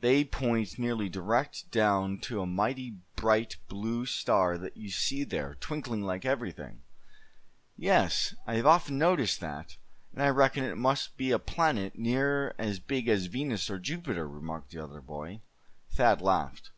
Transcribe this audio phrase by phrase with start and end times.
[0.00, 5.54] They point nearly direct down to a mighty bright blue star that you see there,
[5.56, 6.80] twinkling like everything."
[7.76, 9.76] "Yes, I've often noticed that,
[10.14, 14.26] and I reckon it must be a planet near as big as Venus or Jupiter,"
[14.26, 15.42] remarked the other boy.
[15.90, 16.70] Thad laughed.